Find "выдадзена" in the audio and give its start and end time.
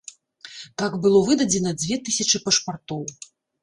1.29-1.77